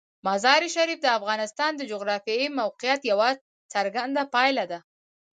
مزارشریف 0.25 0.99
د 1.03 1.07
افغانستان 1.19 1.71
د 1.75 1.81
جغرافیایي 1.91 2.47
موقیعت 2.59 3.01
یوه 3.11 3.29
څرګنده 3.73 4.23
پایله 4.33 4.65
ده. 4.71 4.79